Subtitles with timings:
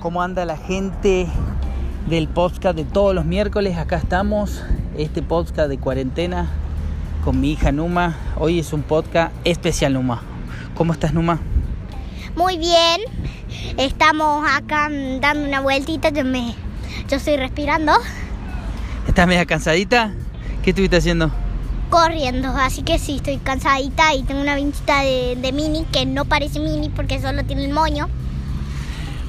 [0.00, 1.26] ¿Cómo anda la gente
[2.06, 3.78] del podcast de todos los miércoles?
[3.78, 4.62] Acá estamos,
[4.98, 6.48] este podcast de cuarentena
[7.24, 8.14] con mi hija Numa.
[8.38, 10.20] Hoy es un podcast especial, Numa.
[10.74, 11.40] ¿Cómo estás, Numa?
[12.36, 13.00] Muy bien.
[13.78, 16.10] Estamos acá dando una vueltita.
[16.10, 16.54] Yo, me,
[17.08, 17.92] yo estoy respirando,
[19.08, 20.12] ¿Estás media cansadita?
[20.62, 21.30] ¿Qué estuviste haciendo?
[21.88, 22.48] corriendo.
[22.48, 26.58] Así que sí, estoy cansadita y tengo una vinchita de, de mini que no parece
[26.60, 28.08] mini porque solo tiene el moño.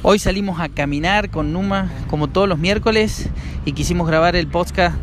[0.09, 3.27] Hoy salimos a caminar con Numa como todos los miércoles
[3.65, 4.95] y quisimos grabar el podcast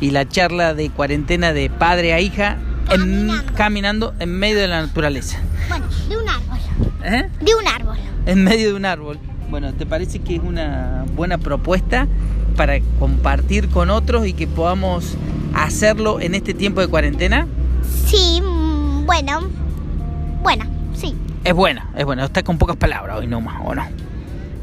[0.00, 2.56] y la charla de cuarentena de padre a hija
[2.90, 3.52] en- Caminando.
[3.54, 5.38] caminando en medio de la naturaleza.
[5.68, 6.58] Bueno, de un árbol.
[7.04, 7.28] ¿Eh?
[7.40, 7.96] De un árbol.
[8.26, 9.20] En medio de un árbol.
[9.48, 12.08] Bueno, ¿te parece que es una buena propuesta
[12.56, 15.14] para compartir con otros y que podamos
[15.54, 17.46] hacerlo en este tiempo de cuarentena?
[18.06, 19.38] Sí, mm, bueno.
[20.42, 20.64] Bueno,
[20.96, 21.14] sí.
[21.44, 22.24] Es buena, es buena.
[22.24, 23.84] Está con pocas palabras hoy nomás, ¿o no?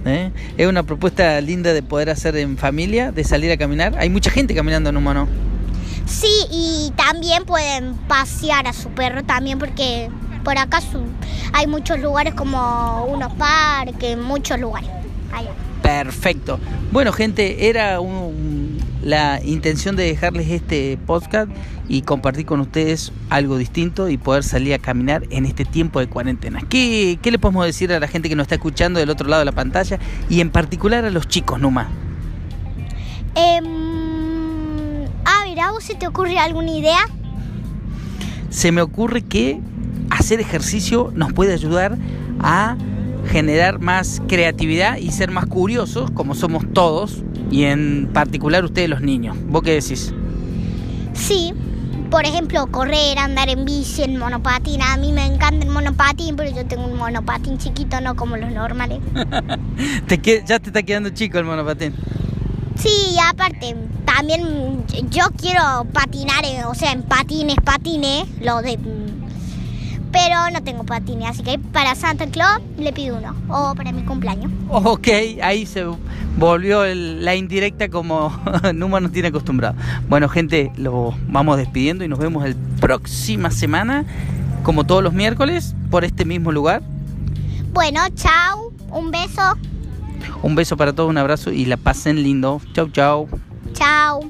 [0.06, 0.32] ¿Eh?
[0.58, 3.96] Es una propuesta linda de poder hacer en familia, de salir a caminar.
[3.98, 5.28] Hay mucha gente caminando en humano.
[6.06, 10.10] Sí, y también pueden pasear a su perro también porque
[10.44, 11.02] por acá su-
[11.54, 14.90] hay muchos lugares como unos parques, muchos lugares.
[15.34, 15.50] Allá.
[15.82, 16.60] Perfecto.
[16.92, 18.75] Bueno, gente, era un-
[19.06, 21.50] la intención de dejarles este podcast
[21.88, 26.08] y compartir con ustedes algo distinto y poder salir a caminar en este tiempo de
[26.08, 26.60] cuarentena.
[26.68, 29.40] ¿Qué, qué le podemos decir a la gente que nos está escuchando del otro lado
[29.40, 29.98] de la pantalla
[30.30, 31.88] y en particular a los chicos, Numa?
[33.36, 37.06] Em, a ver, ¿a vos se te ocurre alguna idea?
[38.56, 39.60] se me ocurre que
[40.10, 41.98] hacer ejercicio nos puede ayudar
[42.40, 42.78] a
[43.30, 49.02] generar más creatividad y ser más curiosos, como somos todos, y en particular ustedes los
[49.02, 49.36] niños.
[49.48, 50.14] ¿Vos qué decís?
[51.14, 51.54] Sí,
[52.12, 54.82] por ejemplo, correr, andar en bici, en monopatín.
[54.82, 58.52] A mí me encanta el monopatín, pero yo tengo un monopatín chiquito, no como los
[58.52, 59.00] normales.
[60.08, 61.94] Te ya te está quedando chico el monopatín.
[62.78, 63.76] Sí, y aparte,
[64.06, 68.78] también yo quiero patinar, en- o sea, en patines, patines, lo de...
[70.12, 74.04] Pero no tengo patines, así que para Santa Claus le pido uno, o para mi
[74.04, 74.52] cumpleaños.
[74.70, 75.08] Ok,
[75.44, 75.86] ahí se
[76.38, 78.32] volvió el- la indirecta como
[78.74, 79.76] Numa nos tiene acostumbrado.
[80.08, 84.06] Bueno, gente, lo vamos despidiendo y nos vemos el próxima semana,
[84.64, 86.82] como todos los miércoles, por este mismo lugar.
[87.74, 89.42] Bueno, chao, un beso,
[90.42, 92.62] Un beso para todos, un abrazo y la pasen lindo.
[92.74, 93.28] Chau, chau.
[93.74, 94.22] chao.